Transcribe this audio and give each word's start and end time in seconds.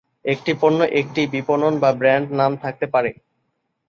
একটি 0.25 0.51
পণ্য 0.61 0.79
একটি 0.99 1.21
বিপণন 1.33 1.73
বা 1.79 1.89
ব্র্যান্ড 1.91 2.27
নাম 2.31 2.51
থাকতে 2.63 2.85
পারে। 2.93 3.11